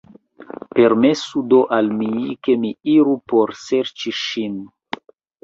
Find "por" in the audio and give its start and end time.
3.35-3.55